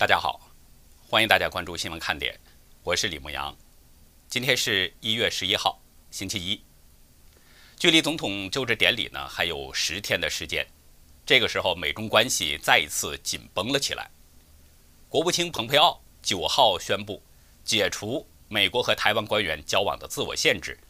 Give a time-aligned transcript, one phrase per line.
[0.00, 0.40] 大家好，
[1.10, 2.34] 欢迎大家关注新闻看点，
[2.82, 3.54] 我是李牧阳。
[4.30, 5.78] 今天是一月十一号，
[6.10, 6.58] 星期一，
[7.78, 10.66] 距离总统就职典礼呢还有十天的时间。
[11.26, 14.08] 这个时候，美中关系再一次紧绷了起来。
[15.10, 17.22] 国务卿蓬佩奥九号宣布
[17.62, 20.80] 解除美国和台湾官员交往的自我限制，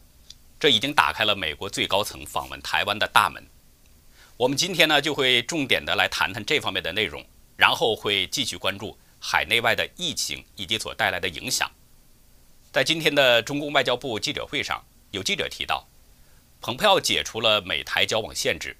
[0.57, 3.45] 这已经打开了美国最高层访问台湾的大门。
[4.37, 7.21] 我们今天呢就会重点的来谈谈这方面的内容，
[7.61, 11.69] 然后会继续关注海内外的疫情以及所带来的影响。
[12.71, 15.87] 在今天的中共外交部记者会上，有记者提到，
[16.59, 18.75] 蓬佩奥解除了美台交往限制，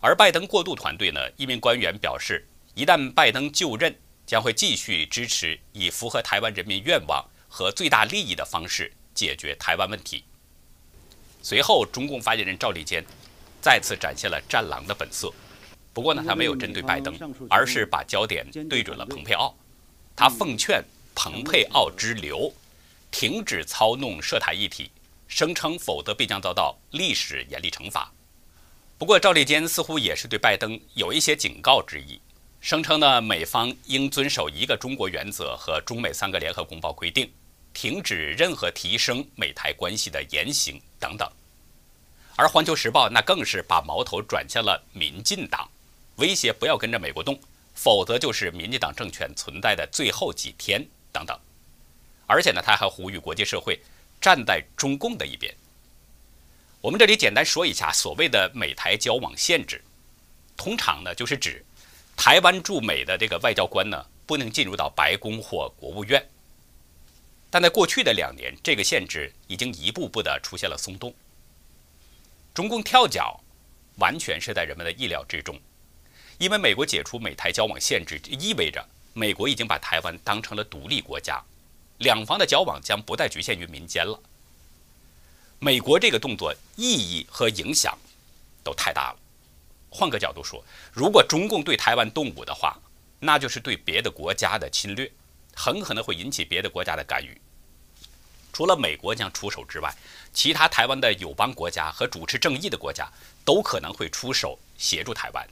[0.00, 2.46] 而拜登过渡团队呢，一名官员表示，
[2.76, 3.92] 一旦拜登就任，
[4.24, 10.22] 将会继续支持以符合台湾人民愿望和最大利益的方式解决台湾问题。
[11.42, 13.04] 随后，中共发言人赵立坚
[13.60, 15.34] 再次展现了战狼的本色，
[15.94, 17.16] 不过呢，他没有针对拜登，
[17.48, 19.54] 而是把焦点对准了蓬佩奥，
[20.14, 22.52] 他奉劝蓬佩奥之流。
[23.10, 24.90] 停止操弄涉台议题，
[25.28, 28.12] 声称否则必将遭到历史严厉惩罚。
[28.98, 32.20] 不过，赵立坚似乎也是对拜登有一些警告之意，
[32.60, 37.32] 声称呢，美方应遵守一个中国原则和中美三个联合公报规定，
[37.72, 41.30] 停止任何提升美台关系的言行等等。
[42.34, 45.70] 而《环球时报》那更是把矛头转向了民进党，
[46.16, 47.38] 威胁不要跟着美国动，
[47.74, 51.38] 否则就是民进党政权存在的最后几天等等。
[52.26, 53.80] 而且呢，他还呼吁国际社会
[54.20, 55.54] 站在中共的一边。
[56.80, 59.82] 我们这里简单说一下，所谓的美台交往限制，
[60.56, 61.64] 通常呢就是指
[62.16, 66.24] 台湾驻美的这个外交官呢不能进入到白宫或国务院。
[67.50, 71.14] 但在过去的两年，这个限制已经一步步的出现了松动。
[72.52, 73.40] 中共跳脚，
[73.96, 75.60] 完全是在人们的意料之中，
[76.38, 81.42] 因为美国解除美台交往限制，意味着美国已经把台湾当成了独立国家。
[81.98, 84.18] 两方的交往将不再局限于民间了。
[85.60, 87.96] 美国这个动作意义和影响
[88.62, 89.18] 都太大了。
[89.88, 90.62] 换个角度说，
[90.92, 92.76] 如果中共对台湾动武的话，
[93.20, 95.10] 那就是对别的国家的侵略，
[95.54, 97.40] 很可能会引起别的国家的干预。
[98.52, 99.96] 除了美国将出手之外，
[100.32, 103.08] 其他台湾的友邦国家和主持正义的国家
[103.44, 105.48] 都可能会出手协助台湾。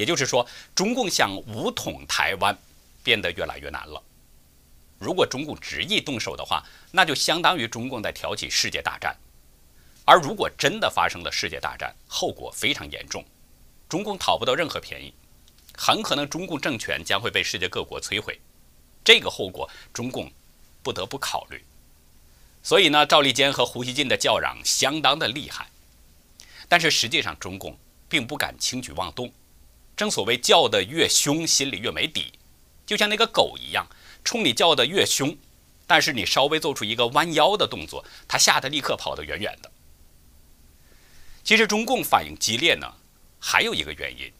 [0.00, 2.56] 也就是说，中共想武统台湾
[3.02, 4.02] 变得越来越难了。
[4.98, 9.14] 如果中共执意动手的话，那就相当于中共在挑起世界大战。
[10.06, 13.22] 而如果真的发生了世界大战，后果非常严重，
[13.90, 15.12] 中共讨不到任何便宜，
[15.76, 18.40] 很可能中共政权将会被世界各国摧毁。
[19.04, 20.32] 这个后果，中共
[20.82, 21.62] 不得不考虑。
[22.62, 25.68] 所以呢，赵立坚和胡锡进的叫嚷相当的厉害，
[26.70, 27.78] 但是实际上中共
[28.08, 29.30] 并不敢轻举妄动。
[30.00, 32.32] 正所谓叫得越凶，心里越没底，
[32.86, 33.86] 就像那个狗一样。
[34.24, 35.36] 冲你叫的越凶，
[35.86, 39.70] 但是你稍微做出一个弯腰的动作，他吓得立刻跑得远远的。
[41.44, 42.90] 其实中共反应激烈呢，
[43.38, 44.32] 还有一个原因：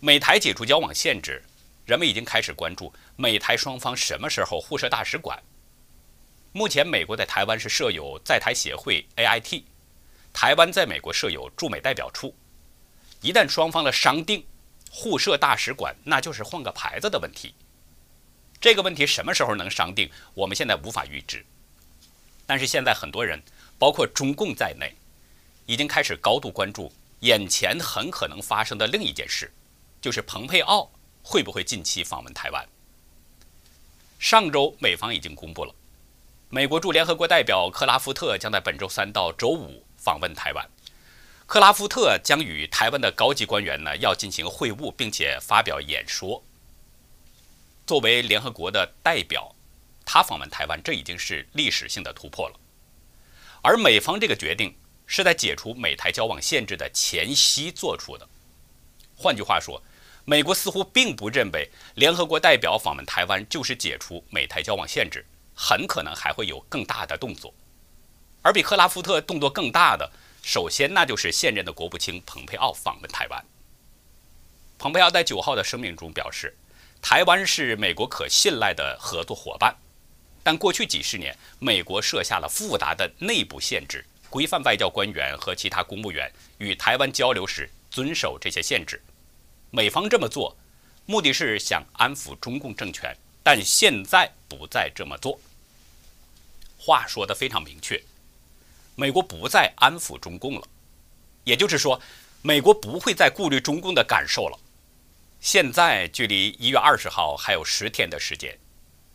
[0.00, 1.42] 美台解除交往限制，
[1.86, 5.42] 人们已经开始关注美台双方什么时候互设大使馆。
[6.52, 9.62] 目前，美国在台湾是设有在台协会 （AIT），
[10.34, 12.36] 台湾在美国设有驻美代表处。
[13.22, 14.44] 一旦双方的商定
[14.90, 17.54] 互设大使馆，那就是换个牌子的问题。
[18.60, 21.44] 这个问题什么时候能商定，我们现在无法预知。
[22.46, 23.40] 但是现在很多人，
[23.78, 24.92] 包括中共在内，
[25.66, 29.52] 已经开始高度关注眼前很可能发生的另一件事，
[30.00, 30.90] 就是蓬佩奥
[31.22, 32.66] 会不会近期访问台湾。
[34.18, 35.72] 上周美方已经公布了，
[36.48, 40.68] 美国驻联合国代表克拉夫特将在本周三到周五访问台湾。
[41.48, 46.44] 克拉夫特将与台湾的高级官员呢要进行会晤，并且发表演说。
[47.86, 49.56] 作为联合国的代表，
[50.04, 52.60] 他访问台湾，这已经是历史性的突破了。
[53.62, 54.76] 而美方这个决定
[55.06, 58.28] 是在解除美台交往限制的前夕做出的。
[59.16, 59.82] 换句话说，
[60.26, 65.24] 美国似乎并不认为联合国代表访问台湾就是解除美台交往限制，
[65.54, 67.54] 很可能还会有更大的动作。
[68.42, 70.12] 而比克拉夫特动作更大的，
[70.42, 73.44] 首先那就是现任的国务卿蓬佩奥访问台湾。
[74.78, 76.54] 蓬佩奥在九号的声明中表示。
[77.00, 79.72] 台湾是美国可信赖的合作伙伴，
[80.42, 89.00] 但过去几十年，美国设下了复杂的内部限制，规范外交官员和其他公务员与台湾交流时遵守这些限制。
[89.70, 90.56] 美方这么做，
[91.06, 95.38] 目的是想安抚中共政权，但现在不再这么做。
[96.76, 98.02] 话说的非常明确，
[99.00, 100.62] 美国不再安抚中共了，
[101.44, 102.02] 也就是说，
[102.42, 104.58] 美国不会再顾虑中共的感受了。
[105.40, 108.58] 现在距离一月二十号还有十天的时间，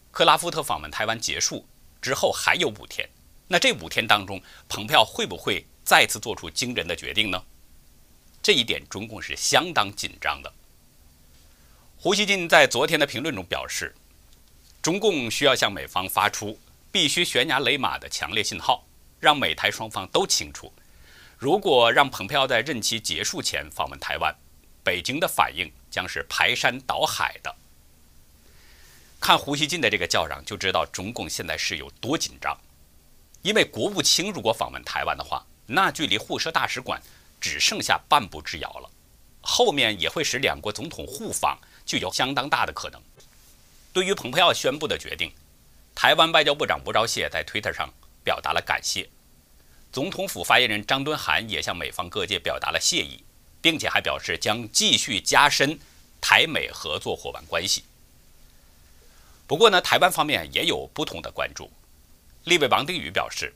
[0.09, 1.67] 克拉夫特访问台湾结束
[2.01, 3.09] 之后还有五天。
[3.49, 7.43] 那这五天当中，蓬佩奥会不会再次做出惊人的决定呢？
[8.41, 10.53] 这一点中共是相当紧张的。
[11.97, 13.93] 胡锡进在昨天的评论中表示，
[14.81, 16.57] 中共需要向美方发出
[16.89, 18.85] 必须悬崖勒马的强烈信号，
[19.23, 20.71] 让美台双方都清楚，
[21.37, 24.35] 如果让蓬佩奥在任期结束前访问台湾，
[24.83, 25.71] 北京的反应。
[25.93, 27.55] 将是排山倒海的。
[29.19, 32.57] 看胡锡进的这个叫嚷，就知道中共现在是有多紧张。
[33.43, 36.99] 因为国务卿如果访问台湾的话，那距离互设大使馆
[37.39, 38.89] 只剩下半步之遥了。
[39.41, 42.99] 后面也会使两国总统互访，具有相当大的可能。
[43.93, 45.31] 对于蓬佩奥宣布的决定，
[45.93, 47.93] 台湾外交部长吴钊燮在推特上
[48.23, 49.09] 表达了感谢。
[49.91, 53.23] 总统府发言人张敦涵也向美方各界表达了谢意。
[53.63, 55.79] 并且还表示将继续加深
[56.19, 57.85] 台美合作伙伴关系。
[59.47, 61.71] 不过呢，台湾方面也有不同的关注。
[62.43, 63.53] 立委王定宇表示，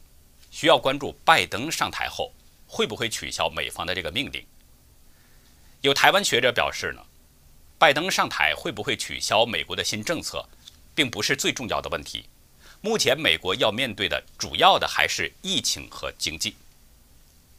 [0.49, 2.31] 需要关注拜登上台后
[2.67, 4.41] 会不会取消美方的这个命令。
[5.81, 7.05] 有台湾学者表示呢，
[7.77, 10.47] 拜登上台会不会取消美国的新政策，
[10.95, 12.29] 并不是最重要的问题。
[12.81, 16.55] 目前美国要面对的主要的还是疫情和经济。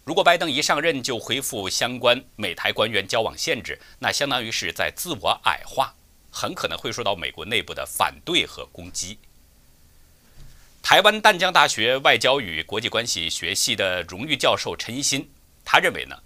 [0.04, 5.94] 如果拜登一上任就恢复相关美台官员交往限制，那相当于是在自我矮化，
[6.30, 9.18] 很可能会受到美国内部的反对和攻击。
[10.80, 15.28] 台湾淡江大学外交与国际关系学系的荣誉教授陈一新，
[15.62, 16.16] 他认为呢，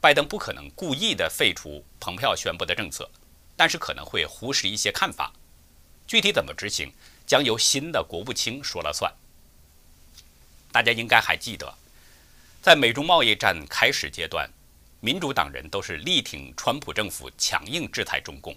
[0.00, 3.08] 拜登不可能故意的废除蓬佩奥宣布的政策，
[3.54, 5.32] 但是可能会忽视一些看法，
[6.08, 6.92] 具体怎么执行，
[7.28, 9.12] 将由新的国务卿说了算。
[10.72, 11.72] 大家应该还记得。
[12.62, 14.50] 在美中贸易战开始阶段，
[15.00, 18.56] 民主党人都是力挺川普政府强硬制裁中共，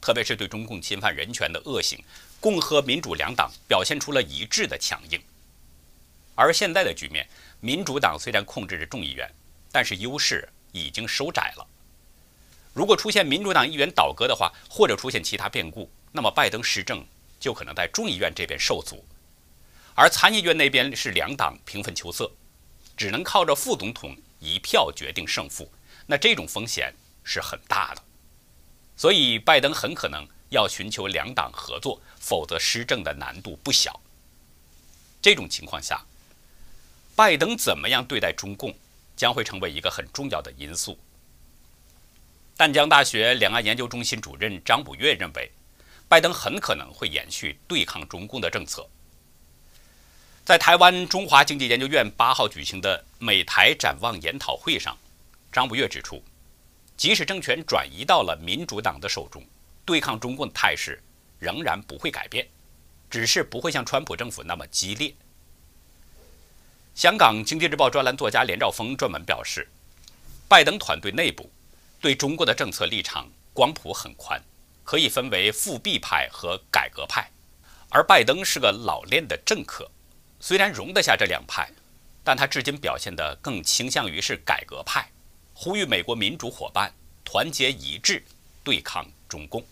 [0.00, 2.02] 特别是对中共侵犯人权的恶行，
[2.40, 5.20] 共和民主两党表现出了一致的强硬。
[6.34, 7.28] 而现在的局面，
[7.60, 9.28] 民主党虽然控制着众议院，
[9.72, 11.66] 但是优势已经收窄了。
[12.72, 17.04] 如果出现民主党议员倒戈的话，或者出现其他变故，那么拜登施政
[17.46, 19.04] 就可能在众议院这边受阻，
[19.94, 22.28] 而参议院那边是两党平分秋色。
[22.96, 25.70] 只能靠着副总统一票决定胜负，
[26.06, 28.02] 那这种风险是很大的。
[28.96, 34.00] 所以，拜登很可能要寻求两党合作，否则施政的难度不小。
[35.22, 36.04] 这种情况下，
[37.14, 38.74] 拜登怎么样对待中共，
[39.14, 40.98] 将会成为一个很重要的因素。
[42.56, 45.52] 淡江大学两岸研究中心主任张补月认为，
[46.08, 48.88] 拜登很可能会延续对抗中共的政策。
[50.44, 54.96] 在台湾中华经济研究院八号举行的美台展望研讨会上，
[55.50, 56.22] 张不悦指出，
[56.96, 59.44] 即使政权转移到了民主党的手中，
[59.84, 61.02] 对抗中共的态势
[61.40, 62.46] 仍然不会改变，
[63.10, 65.12] 只是不会像川普政府那么激烈。
[66.94, 69.68] 香港经济日报专栏作家连兆峰专门表示，
[70.46, 71.50] 拜登团队内部
[72.00, 74.40] 对中国的政策立场光谱很宽，
[74.86, 77.28] 可以分为复辟派和改革派，
[77.90, 79.90] 而拜登是个老练的政客。
[80.38, 81.68] 虽然容得下这两派，
[82.22, 85.10] 但他至今表现得更倾向于是改革派，
[85.52, 88.24] 呼吁美国民主伙伴团结一致
[88.62, 89.66] 对抗中共。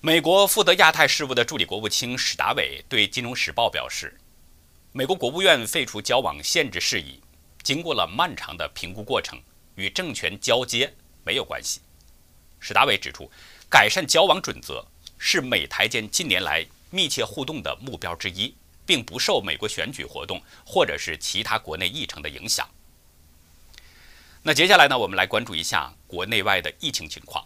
[0.00, 4.16] 美国负责亚太事务的助理国务卿史达伟对《金融时报》表示，
[4.92, 7.20] 美国国务院废除交往限制事宜，
[7.64, 9.42] 经过了漫长的评估过程，
[9.74, 11.80] 与政权交接没有关系。
[12.64, 13.30] 史达伟指出，
[13.68, 14.82] 改善交往准则
[15.18, 18.54] 是美台间近年来密切互动的目标之一。
[18.86, 22.68] 并不受美国选举活动或者是其他国内议程的影响。
[24.42, 27.42] 那接下来呢，我们来关注一下国内外的疫情情况。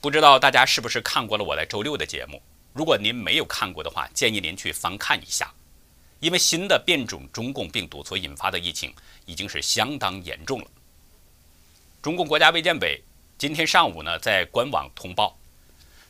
[0.00, 2.40] 不知道大家是不是看过了我在周六的节目？
[2.72, 5.52] 如果您没有看过的话，建议您去翻看一下，
[6.20, 8.94] 因为新的变种中共病毒所引发的疫情
[9.26, 10.66] 已经是相当严重了。
[12.00, 13.02] 中共国家卫健委
[13.40, 15.38] 今天上午呢，在官网通报，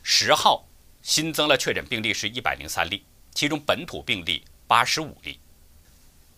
[0.03, 0.67] 十号
[1.01, 3.05] 新增了确诊病例是一百零三例。
[3.33, 5.39] 其中本土病例八十五例。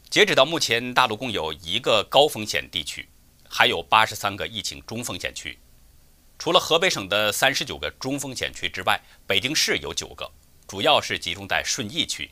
[0.08, 3.10] 截止到目前，大陆共有一个高风险地区，
[3.50, 5.58] 还有八十三个疫情中风险区。
[6.38, 10.32] 除了河北省的三十九个中风险区之外，北京市有九个，
[10.68, 12.30] 主要是集中在顺义区；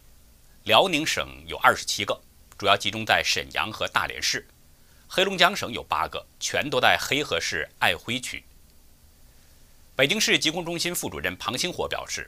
[0.65, 2.21] 辽宁省有二十七个，
[2.59, 4.45] 主要集中在沈阳和大连市；
[5.07, 8.43] 黑龙江省有八个，全都在黑河市爱辉区。
[10.01, 12.27] 北京市疾控中心副主任庞星火表示。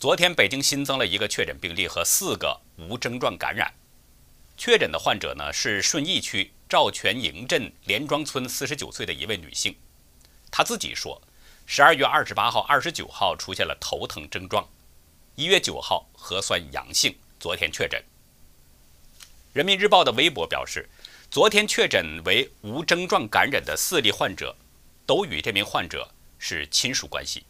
[0.00, 3.72] 昨天，北京新增了一个确诊病例和四个无症状感染。
[4.56, 9.76] 确诊的患者呢是顺义区赵全营镇连庄村四十九岁的一位女性。
[10.50, 11.22] 她自己说，
[11.66, 14.68] 十二月二十八号、二十九号出现了头疼症状，
[15.36, 18.02] 一月九号核酸阳性，昨天确诊。
[19.52, 20.88] 人民日报的微博表示，
[21.30, 24.56] 昨天确诊为无症状感染的四例患者，
[25.06, 27.44] 都与这名患者是亲属关系，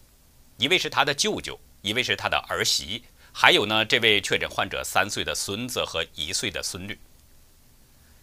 [0.57, 6.99] 一位是他的舅舅，一位是他的儿媳，还有呢，这位确诊患者三岁的孙子和一岁的孙女。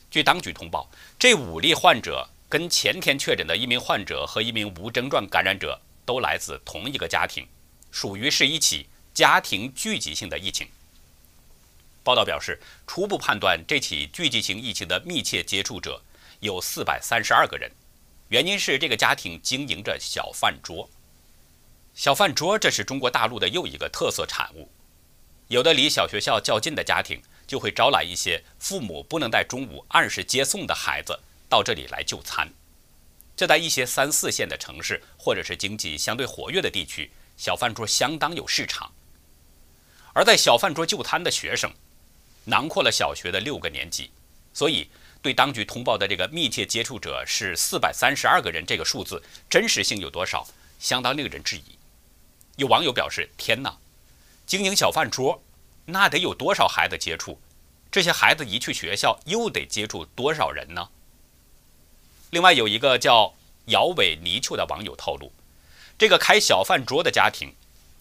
[0.09, 7.45] 据当局通报，这五例患者跟前天确诊的一名患者和一名无症状感染者都来自同一个家庭，
[7.91, 10.67] 属于是一起家庭聚集性的疫情。
[12.03, 16.01] 报道表示，初步判断这起聚集性疫情的密切接触者
[16.39, 17.71] 有四百三十二个人，
[18.29, 20.89] 原因是这个家庭经营着小饭桌。
[21.93, 24.69] 小饭桌这是中国大陆的又一个特色产物，
[25.47, 27.21] 有的离小学校较近的家庭。
[27.47, 32.51] 就会招来一些父母不能在中午按时接送的孩子到这里来就餐。
[33.35, 38.91] 这在一些三四线的城市或者是经济相对活跃的地区，小饭桌相当有市场。
[40.13, 41.71] 而在小饭桌就餐的学生，
[42.45, 44.09] 囊括了小学的六个年级，
[44.51, 44.89] 所以
[45.25, 51.79] 对当局通报的这个密切接触者是四百三十二个人这个数字真实性有多少，相当令人质疑。
[52.57, 53.75] 有网友表示：“天哪，
[54.45, 55.41] 经营小饭桌！”
[55.87, 57.41] 那得有多少孩子接触？
[57.89, 60.89] 这些孩子一去学校，又得接触多少人呢？
[62.29, 63.33] 另外，有一个叫
[63.65, 65.33] 姚伟泥鳅的网友透露，
[65.97, 67.55] 这个开小饭桌的家庭，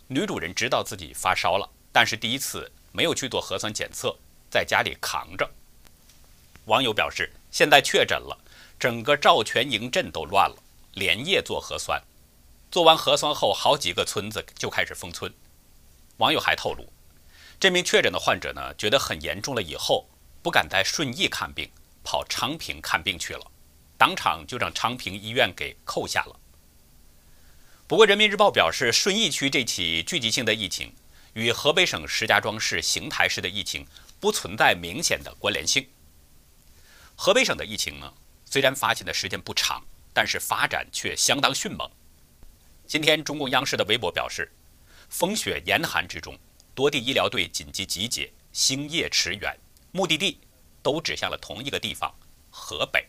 [0.08, 4.14] 女主人知道自己发烧了，但是第一次没有去做核酸检测，
[4.50, 5.50] 在家里扛着。
[6.66, 8.38] 网友表示，现在确诊了，
[8.78, 10.56] 整个赵全营镇都乱了，
[10.94, 12.02] 连夜做核酸，
[12.70, 15.32] 做完核酸后，好几个村子就开始封村。
[16.16, 16.90] 网友还透露。
[17.60, 20.08] 这名确诊的患者呢，觉得很严重了，以后
[20.42, 21.70] 不敢在顺义看病，
[22.02, 23.50] 跑昌平看病去了，
[23.98, 26.40] 当场就让昌平医院给扣下了。
[27.86, 30.94] 不过，人民日报表示，顺义区这起聚集性的疫情
[31.34, 33.86] 与河北省石家庄市邢台市的疫情
[34.18, 35.86] 不存在明显的关联性。
[37.16, 38.12] 河北省的疫情呢，
[38.44, 41.90] 虽然发现的时间不长，但是发展却相当迅猛。
[42.86, 44.50] 今天，中共央视的微博表示，
[45.08, 46.38] 风雪严寒之中。
[46.74, 49.56] 多地医疗队紧急集结，星夜驰援，
[49.92, 50.40] 目的地
[50.82, 52.12] 都指向了同一个地方——
[52.50, 53.06] 河北。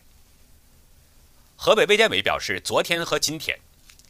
[1.56, 3.58] 河北卫健委表示，昨天和今天，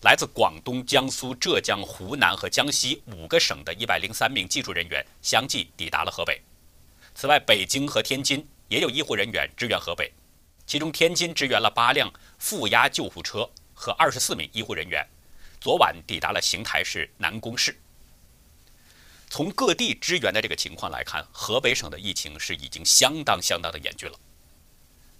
[0.03, 6.39] 来自广东、江苏、浙江、湖南和江西五个省的一百零三名技术人员相继抵达了河北。
[7.15, 10.13] 此外，北京和天津也有医护人员支援河北，
[10.67, 15.07] 其中天津支援了八辆负压救护车和二十四名医护人员，
[15.61, 17.79] 昨晚抵达了邢台市南宫市。
[19.29, 24.19] 从各地支援的这个情况来看，河北省的疫情是已经相当相当的严峻了。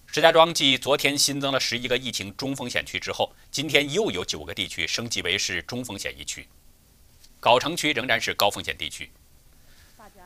[0.07, 6.49] 石家庄继昨天新增了十一个疫情中风险区之后，今天又有九个地区升级为是中风险疫区，
[7.41, 9.11] 藁城区仍然是高风险地区。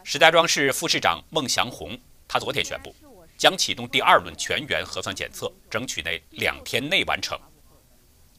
[0.04, 1.98] 石家庄市副市长孟祥红，
[2.28, 2.94] 他昨天宣布
[3.40, 7.40] 将启动第二轮全员核酸检测，争取在两天内完成。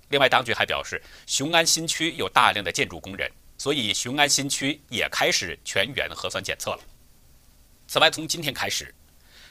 [0.09, 3.27] 另外，当局还表示，雄安新区有大量的建筑工人。
[3.57, 6.79] 所以，雄安新区也开始全员核酸检测了。
[7.87, 8.93] 此外，从今天开始，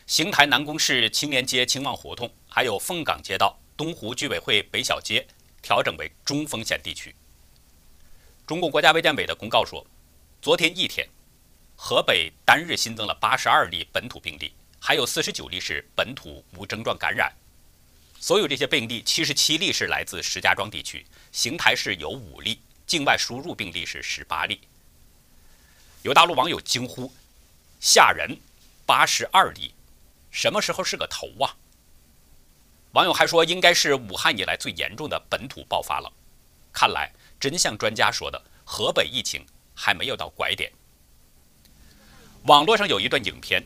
[0.06, 5.26] 邢台南宫市青年街青旺胡同，还有凤岗街道、东湖居委会北小街
[5.60, 7.12] 调整为中风险地区。
[8.46, 9.84] 中共国家卫健委的公告说，
[10.40, 11.08] 昨天一天，
[11.74, 17.32] 河北单日新增了八十二例本土病例，还有四十九例是本土无症状感染。
[18.18, 22.58] 所有这些病例，七十七例是来自石家庄地区，邢台市有五例。
[22.86, 24.60] 境外输入病例是十八例，
[26.02, 27.12] 有大陆网友惊呼
[27.78, 28.36] ：“吓人！
[28.84, 29.72] 八十二例，
[30.32, 31.54] 什么时候是个头啊？”
[32.90, 36.12] 网友还说：“应该是武汉以来最严重的本土爆发了。”
[36.74, 40.72] 看来真像专家说的，河北疫情还没有到拐点。
[42.46, 43.64] 网络上有一段影片，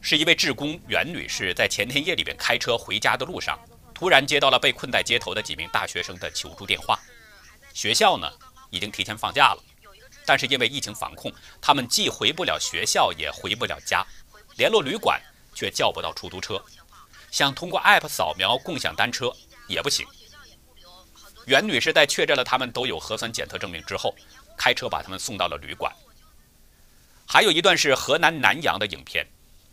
[0.00, 3.58] 是一位职工袁女士在前天夜里边开车回家的路上，
[3.92, 6.98] 突然接到了被困在街头的几名大学生的求助电话。
[7.74, 8.30] 学校呢？
[8.70, 9.62] 已经提前放假了，
[10.26, 14.04] 但是因为疫情防控，他们既回不了学校，也回不了家，
[14.56, 15.22] 联络旅馆
[15.54, 16.60] 却叫不到出租车，
[17.30, 19.32] 想通过 App 扫描共享单车
[19.68, 20.04] 也不行。
[21.46, 24.14] 袁女士在确认了他们都有核酸检测证明之后，
[24.58, 25.94] 开车把他们送到了旅馆。
[27.24, 29.24] 还有一段是河南南阳的影片，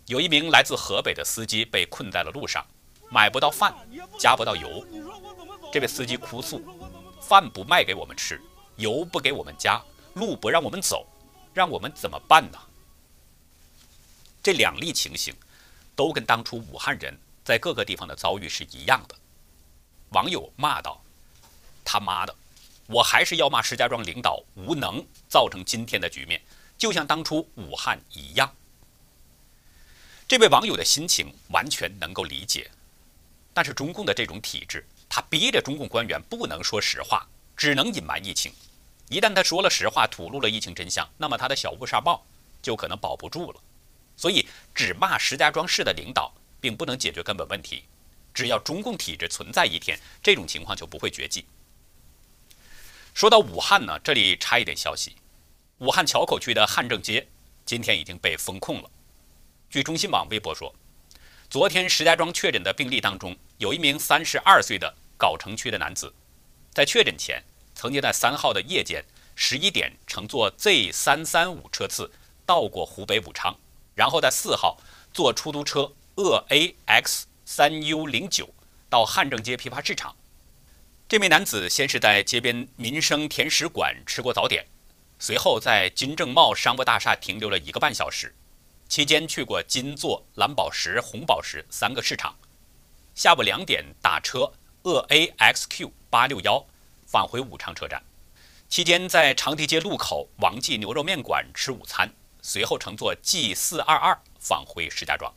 [0.07, 2.65] 有一名来自河北的司机被困在了路上，
[3.09, 3.73] 买不到饭，
[4.19, 4.85] 加不到油，
[5.71, 6.61] 这位司机哭诉：
[7.21, 8.41] 饭不卖给我们吃。
[8.75, 9.79] 油不给我们加，
[10.15, 11.07] 路不让我们走，
[11.53, 12.57] 让我们怎么办呢？
[14.41, 15.33] 这两例情形，
[15.95, 19.15] 都跟当初武汉人在各个地方的遭遇是一样的。
[20.09, 21.01] 网友骂道
[21.85, 22.35] ：“他妈的，
[22.87, 26.41] 我还是要骂石家庄领导无能，造成今天的局面，
[26.77, 28.51] 就像当初武汉一样。
[30.27, 32.71] 这位网友的心情完全能够理解，
[33.53, 38.51] 但是中共的这种体制，他逼着中共官员不能说实话，只能隐瞒疫情。
[39.09, 42.25] 一旦他说了实话，吐露了疫情真相，那么他的小乌纱帽
[42.61, 43.61] 就可能保不住了。
[44.15, 47.83] 所以，只骂石家庄市的领导，并不能解决根本问题。
[48.33, 51.45] 只要中共体制存在一天，这种情况就不会绝迹。
[53.13, 55.15] 说到武汉呢，这里插一点消息：
[55.79, 57.27] 武汉硚口区的汉正街
[57.65, 58.89] 今天已经被封控了。
[59.73, 60.71] 据中新网微博说，
[61.49, 66.13] 昨天石家庄确诊的病例当中，有一名三十二岁的藁城区的男子，
[66.71, 69.03] 在确诊前曾经在三号的夜间
[69.33, 72.11] 十一点乘坐 Z 三三五车次
[72.45, 73.57] 到过湖北武昌，
[73.95, 74.77] 然后在四号
[75.11, 77.23] 坐出租车鄂 AX。
[77.43, 78.53] 三 U 零九
[78.91, 80.15] 到汉正街批发市场，
[81.09, 84.67] 这名男子先是在街边民生甜食馆吃过早点，
[85.17, 88.35] 随后在金正茂商务大厦停留了一个半小时，
[88.93, 92.37] 期间去过金座、蓝宝石、红宝石三个市场，
[93.15, 96.63] 下午两点打车鄂 AXQ 八六幺
[97.07, 98.03] 返回武昌车站，
[98.69, 102.07] 期间在长堤街路口王记牛肉面馆吃午餐，
[102.43, 105.33] 随后乘坐 G 四二二返回石家庄，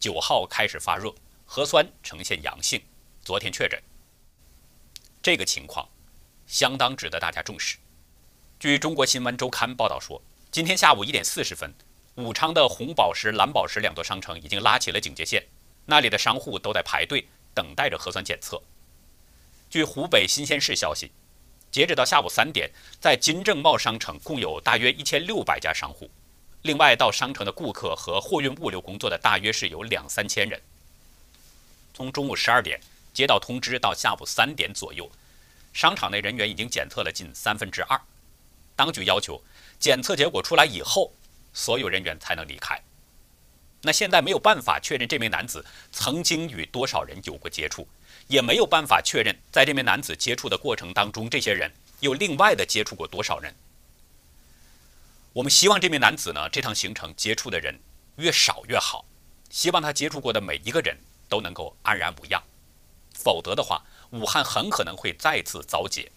[0.00, 1.14] 九号开始发热。
[1.44, 2.82] 核酸呈现阳性，
[3.22, 3.80] 昨天确诊。
[5.22, 5.88] 这个情况
[6.48, 7.76] 相当值得大家重视。
[8.58, 10.20] 据中国新闻周刊报道说，
[10.50, 11.72] 今天下午一点四十分，
[12.16, 15.44] 武昌的红宝石、蓝宝石两座商城已经拉起了警戒线，
[15.84, 18.60] 那里的商户都在排队等待着核酸检测。
[19.68, 21.10] 据湖北新鲜市消息，
[21.70, 26.10] 截止到下午三点，在金正茂商城共有大约一千六百家商户，
[26.62, 30.58] 另外到商城的顾客和货运物流工作的大约是有两三千人。
[31.92, 32.80] 从中午十二点
[33.12, 35.10] 接到通知到下午三点左右，
[35.74, 38.00] 商场内人员已经检测了近三分之二。
[38.74, 39.42] 当局要求
[39.78, 41.12] 检测结果出来以后，
[41.56, 42.78] 所有人员才能离开。
[43.80, 47.88] 那现在没有办法确认这名男子曾经与多少人有过接触，
[48.28, 53.54] 也没有办法确认在这名男子接触的过程当中，这些人又另外的接触过多少人。
[55.32, 57.80] 我们希望这名男子呢，这趟行程接触的人
[58.16, 59.06] 越少越好，
[59.48, 60.96] 希望他接触过的每一个人。
[61.28, 62.40] 都能够安然无恙，
[63.12, 66.08] 否则的话，武汉很可能会再次遭劫，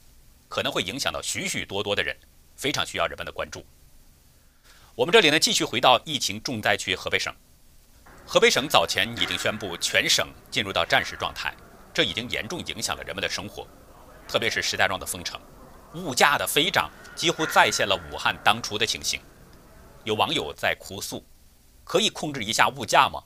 [0.47, 2.15] 可能会影响到许许多多的人，
[2.55, 3.65] 非常需要人们的关注。
[4.99, 7.33] 我们这里呢，继续回到疫情重灾区河北省。
[8.25, 11.55] 河北省早前已经宣布全省进入到战时状态，
[11.93, 13.65] 这已经严重影响了人们的生活，
[14.27, 15.39] 特别是石家庄的封城，
[15.93, 19.21] 物价的飞涨几乎再现了武汉当初的情形。
[20.03, 21.23] 有网友在哭诉
[21.85, 23.23] ：“可以控制一下物价吗？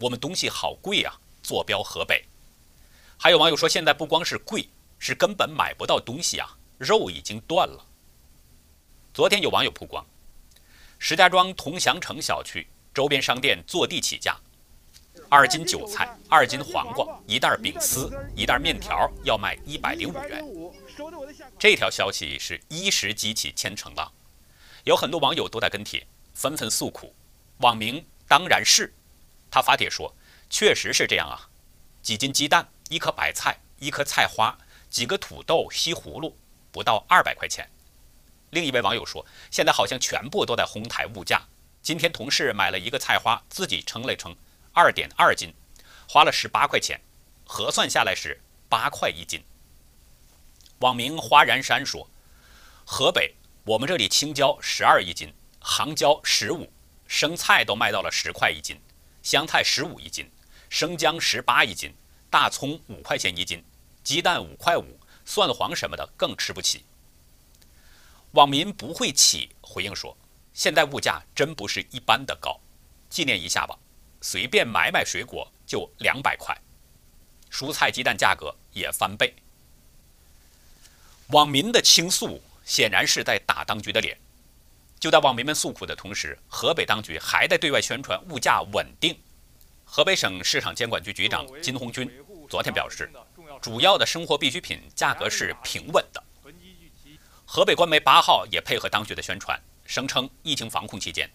[0.00, 1.10] 我们东西好贵呀！”
[1.42, 2.22] 坐标河北，
[3.16, 7.82] 还有网友说，现在不光是贵，是根本买不到东西啊，肉已经断了。
[9.14, 10.04] 昨天有网友曝光，
[11.06, 14.34] 石家庄同祥城小区周边商店坐地起价，
[15.28, 20.42] 二斤韭菜、二斤黄瓜、一袋饼丝、一袋面条要卖一百零五元。
[21.58, 24.10] 这条消息是一时激起千层浪，
[24.84, 27.14] 有很多网友都在跟帖，纷纷诉苦。
[27.58, 28.90] 网名当然是，
[29.50, 30.10] 他发帖说。
[30.48, 31.50] 确实是这样啊，
[32.00, 34.56] 几斤鸡蛋，一颗白菜，一颗菜花，
[34.88, 36.34] 几个土豆，西葫芦，
[36.72, 37.68] 不到二百块钱。
[38.54, 41.42] 另一位网友说，现在好像全部都在哄抬物价。
[41.82, 44.34] 今天同事买了一个菜花，自己称了称，
[44.72, 45.52] 二点二斤，
[46.08, 47.00] 花了十八块钱，
[47.44, 49.42] 核算下来是八块一斤。
[50.78, 52.08] 网名花然山说，
[52.84, 56.70] 河北我们这里青椒十二一斤，杭椒十五，
[57.08, 58.80] 生菜都卖到了十块一斤，
[59.20, 60.30] 香菜十五一斤。
[60.70, 61.92] 生姜十八一斤，
[62.30, 63.64] 大葱五块钱一斤，
[64.02, 66.84] 鸡蛋五块五，蒜黄什么的更吃不起。
[68.34, 70.16] 网民不会起回应说
[70.52, 72.60] ：“现在物价真不是一般的高，
[73.08, 73.78] 纪念一下吧，
[74.20, 76.56] 随便买买水果就两百块，
[77.48, 79.32] 蔬菜鸡蛋价格也翻倍。”
[81.30, 84.18] 网民的倾诉显然是在打当局的脸。
[84.98, 89.16] 就在网民们诉苦的同时，河北当局还在对外宣传物价稳定。
[89.84, 92.10] 河北省市场监管局局长金红军
[92.48, 93.08] 昨天表示，
[93.62, 96.23] 主要的生活必需品价格是平稳的。
[97.54, 101.30] 河北官媒八号也配合当局的宣传，声称疫情防控期间，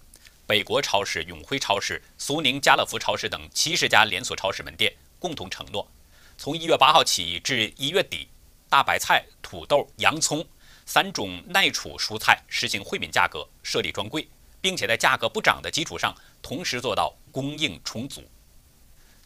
[0.46, 5.90] 北国超市、永辉超市、苏宁家乐福超市等七十家连锁超市门店共同承诺，
[6.38, 8.28] 从一月八号起至一月底，
[8.68, 10.46] 大白菜、土豆、洋葱
[10.86, 14.28] 三种耐储蔬菜实行惠民价格，设立专柜，
[14.60, 18.30] 并且在价格不涨的基础上，同时做到供应充足。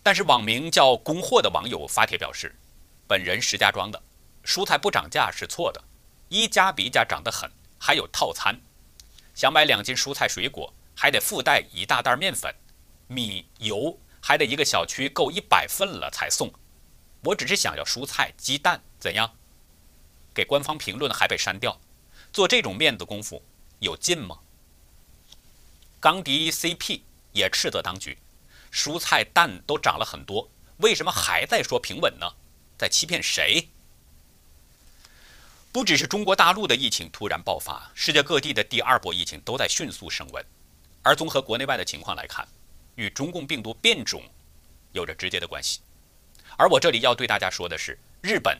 [0.03, 2.55] 但是网名叫“供货”的网友发帖表示，
[3.07, 3.99] 本人石家庄的，
[4.45, 5.83] 蔬菜不涨价是错的，
[6.33, 8.59] 一家比一家涨得很，还有套餐，
[9.35, 12.51] 想买两斤蔬菜水果，还得附带一大袋面粉、
[13.05, 16.51] 米、油，还得一个小区够一百份了才送。
[17.23, 19.31] 我只是想要蔬菜、鸡蛋，怎样？
[20.33, 21.79] 给官方评论还被删掉，
[22.31, 23.43] 做这种面子功夫
[23.77, 24.39] 有劲吗？
[25.99, 27.01] 刚迪 CP
[27.33, 28.17] 也斥责当局，
[28.71, 32.33] 蔬菜蛋都涨了很多，为什么还在说平稳呢？
[32.75, 33.69] 在欺骗谁？
[35.73, 40.45] 不只是中国大陆的疫情突然爆发，世界各地的第二波疫情都在迅速升温。
[41.01, 42.47] 而综合国内外的情况来看，
[42.93, 44.21] 与中共病毒变种
[44.91, 45.79] 有着直接的关系。
[46.57, 48.55] 而我这里要对大家说的是，日本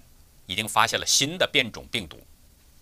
[0.48, 2.18] 已经发现了新的变种病毒，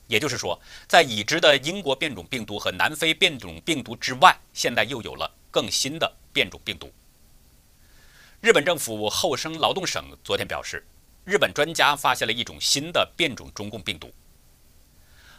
[0.07, 6.89] 也就是说，在已知的英国变种病毒和南非变种病毒之外，现在又有了更新的变种病毒。
[8.39, 10.87] 日本政府厚生劳动省昨天表示，
[11.23, 14.11] 日本专家发现了一种新的变种中共病毒。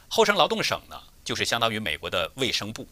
[0.08, 2.86] 厚生劳动省呢，就是相当于美国的卫生部。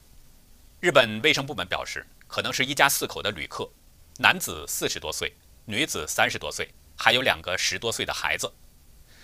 [0.81, 3.71] 日本卫生部门表示，可能是一家四口的旅客，
[4.19, 5.33] 男子四十多岁。
[5.67, 8.51] 女子三十多岁，还有两个十多岁的孩子。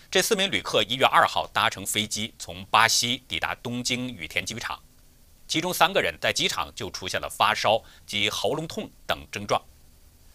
[0.08, 4.80] 这四名旅客一月二号搭乘飞机从巴西抵达东京羽田机场，
[5.48, 9.60] 其中三个人在机场就出现了发烧及喉咙痛等症状。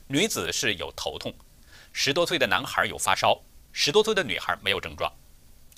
[0.08, 1.34] 女子是有头痛，
[1.94, 5.12] 十多岁的男孩有发烧，十多岁的女孩没有症状。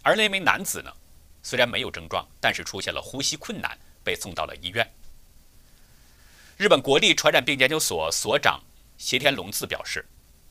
[0.01, 0.91] 而那名男子呢，
[1.41, 4.89] 虽然没有症状，但是出现了呼吸困难，被送到了医院。
[6.57, 8.61] 日本国立传染病研究所所长
[8.97, 10.05] 谢天龙次表示。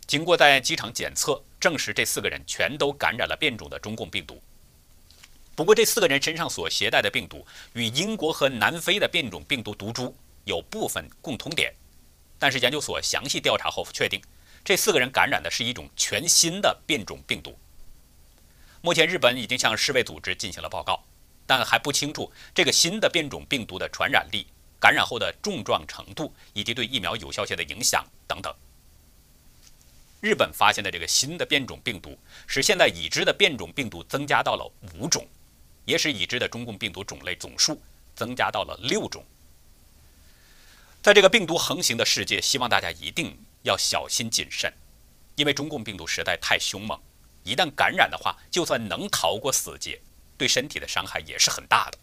[0.05, 4.42] 经过在机场检测，证实这四个人全都感染了变种的中共病毒。
[5.55, 11.72] 不过，这四个人身上所携带的病毒与英国和南非的变种病毒毒株有部分共通点。
[12.38, 14.20] 但是，研究所详细调查后确定，
[14.64, 17.59] 这四个人感染的是一种全新的变种病毒。
[18.81, 21.03] 目前，日本已经向世卫组织进行了报告，
[21.46, 24.46] 但还不清楚这个新的变种病毒的传染力、
[24.81, 28.55] 感染后的重状程度以及对疫苗有效性的影响等等。
[30.20, 35.27] 日本发现的这个新的变种病毒，使现在已知的变种病毒增加到了五种，
[35.85, 37.81] 也使已知的中共病毒种类总数
[38.14, 39.25] 增加到了六种。
[41.03, 44.72] 在这个病毒横行的世界，希望大家一定要小心谨慎，
[45.37, 47.01] 因为中共病毒实在太凶猛，
[47.44, 50.01] 一旦感染的话，就算能逃过死劫，
[50.37, 51.98] 对身体的伤害也是很大的。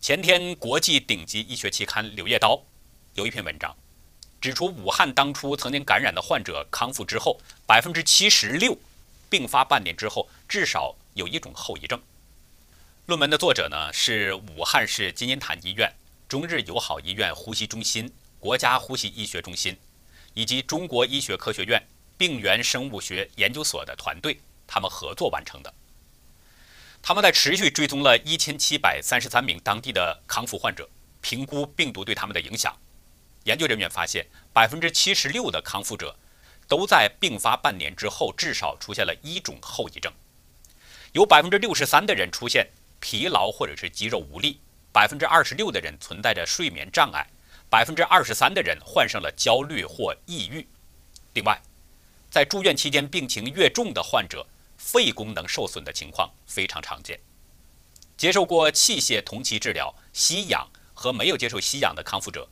[0.00, 2.56] 前天，国际顶级医学期刊《柳叶刀》
[3.14, 3.74] 有一篇文章。
[4.40, 8.76] 指出，武汉当初曾经感染的患者康复之后，百分之七十六
[9.30, 11.98] 并发半年之后至少有一种后遗症。
[13.06, 15.90] 论文的作者呢是武汉市金银潭医院、
[16.28, 19.74] 中日友好医院呼吸中心、国家呼吸医学中心
[20.34, 21.82] 以及中国医学科学院
[22.18, 25.72] 病原生物学研究所的团队，他们合作完成的。
[27.00, 30.88] 他们在持续追踪了一千七百三十三名当地的康复患者，
[31.20, 32.74] 评估病毒对他们的影响。
[33.44, 36.16] 研究人员发现，百分之七十六的康复者
[36.66, 40.10] 都在病发半年之后至少出现了一种后遗症，
[41.12, 42.70] 有百分之六十三的人出现
[43.00, 44.58] 疲劳或者是肌肉无力，
[44.90, 47.28] 百分之二十六的人存在着睡眠障碍，
[47.68, 50.66] 百分之二十三的人患上了焦虑或抑郁。
[51.32, 51.60] 另外，
[52.30, 54.46] 在住院期间病情越重的患者，
[54.76, 57.18] 肺功能受损的情况非常常见。
[58.16, 62.48] 接受过器械同期治疗、吸氧和没有接受吸氧的康复者。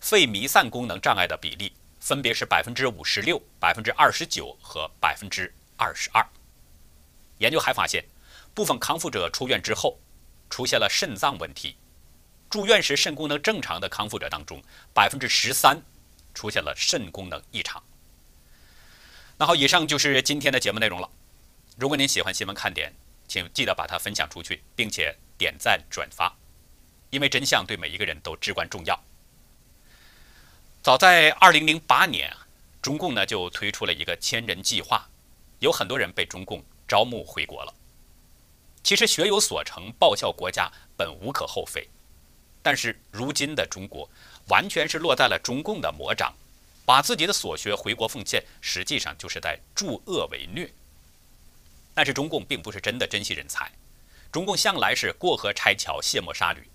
[0.00, 6.24] 肺弥散功能障碍的比例分别是百分之五十六、百分之二十九和百分之二十二。
[7.38, 8.04] 研究还发现，
[8.54, 9.98] 部分康复者出院之后
[10.50, 11.76] 出现了肾脏问题。
[12.52, 14.62] 住院时肾功能正常的康复者当中，
[14.92, 15.80] 百分之十三
[16.34, 17.82] 出现了肾功能异常。
[19.38, 21.08] 那好，以上就是今天的节目内容了。
[21.78, 22.92] 如果您喜欢新闻看点，
[23.26, 26.36] 请记得把它分享出去，并且点赞转发，
[27.08, 29.02] 因为真相对每一个人都至关重要。
[30.82, 32.36] 早在二零零八年，
[32.82, 35.08] 中共呢就推出了一个千人计划，
[35.60, 37.72] 有很多人被中共招募回国了。
[38.82, 41.88] 其实学有所成，报效国家本无可厚非，
[42.62, 44.08] 但是如今的中国
[44.48, 46.32] 完全是落在了中共的魔掌，
[46.84, 50.70] 把自己的所学回国奉献，实际上就是在助恶为虐。
[51.94, 53.70] 但是中共并不是真的珍惜人才，
[54.30, 56.66] 中共向来是过河拆桥、卸磨杀驴，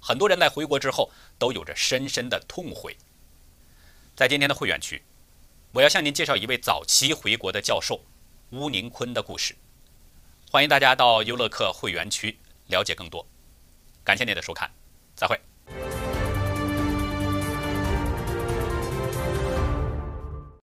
[0.00, 2.96] 很多人在回国之后都有着深深的痛悔。
[4.16, 5.02] 在今天的会员区，
[5.72, 8.00] 我要向您介绍一位早期回国的教授
[8.50, 9.54] 乌宁坤的故事。
[10.50, 13.26] 欢迎大家到优乐客会员区了解更多。
[14.04, 14.70] 感谢您的收看，
[15.22, 15.51] 再会。